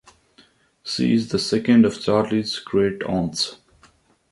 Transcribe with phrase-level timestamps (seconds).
[0.81, 3.57] She is the second of Charlie's great-aunts.